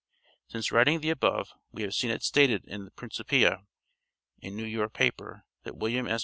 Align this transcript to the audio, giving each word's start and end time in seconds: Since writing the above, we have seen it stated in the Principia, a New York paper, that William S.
Since 0.47 0.71
writing 0.71 1.01
the 1.01 1.11
above, 1.11 1.53
we 1.71 1.83
have 1.83 1.93
seen 1.93 2.09
it 2.09 2.23
stated 2.23 2.65
in 2.65 2.85
the 2.85 2.89
Principia, 2.91 3.67
a 4.41 4.49
New 4.49 4.65
York 4.65 4.93
paper, 4.93 5.45
that 5.61 5.77
William 5.77 6.07
S. 6.07 6.19